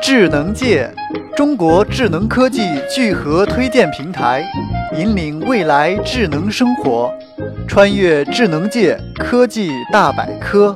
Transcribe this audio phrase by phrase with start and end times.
[0.00, 0.90] 智能界，
[1.36, 4.44] 中国智能科技聚合推荐平台，
[4.96, 7.12] 引领未来智能生活，
[7.66, 10.74] 穿越智能界科技大百科。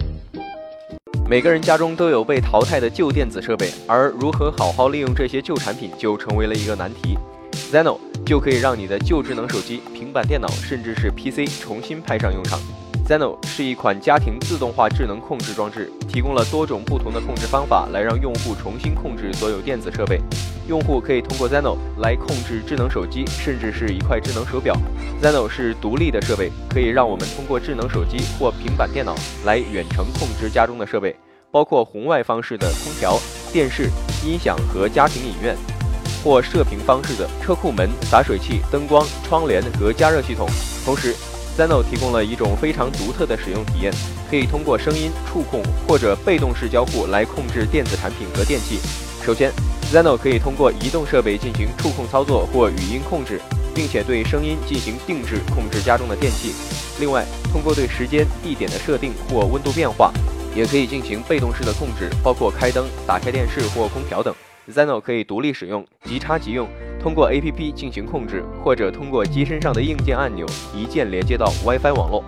[1.29, 7.17] 每个人家中都有被淘汰的旧电子设备，而如何好好利用这些旧产品，就成为了一个难题。
[7.73, 12.59] Zeno 就可以让你的旧智能手机、平板电脑，甚至是 PC 重新派上用场。
[13.05, 20.21] Zeno 是一款家庭自动化智能控制装置，提供了多种不同的控制方法，来让用户重新控制所有电子设备。
[20.69, 24.77] 用户可以通过 Zeno 来控制智能手机，甚至是一块智能手表。
[25.21, 31.15] Zeno 是独立的设备，可以让我们通过智能手机或平板电脑来远程控制家中的设备，
[31.51, 33.19] 包括红外方式的空调、
[33.53, 33.91] 电视、
[34.25, 35.57] 音响和家庭影院，
[36.23, 40.49] 或射频方式的车库门、洒水器、灯光、窗帘和加热系统。
[40.85, 41.15] 同时
[41.57, 43.93] ，Zeno 提供了一种非常独特的使用体验，
[44.31, 48.79] 可以通过声音、触控或者被动式交互来控制电子产品和电器。
[49.25, 49.53] 首先
[49.93, 53.41] ，Zeno 可以通过移动设备进行触控操作或语音控制，
[53.75, 56.53] 并且对声音进行定制控制家中的电器。
[56.99, 60.13] 另外，通过对时间、地点的设定或温度变化，
[60.57, 64.35] 也可以进行被动式的控制，包括开灯、打开电视或空调等。
[64.73, 66.69] Zeno 可以独立使用，即插即用。
[67.03, 72.23] 通过 APP 进行控制，或者通过机身上的硬件按钮一键连接到 WiFi 网络。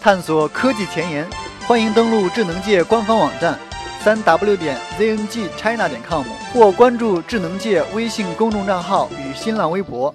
[0.00, 1.24] 探索科技前沿，
[1.66, 3.56] 欢迎登录智能界官方网站
[4.00, 10.12] 三 w 点 zngchina 点 com，或关注智能界微信公众账号与新浪微博。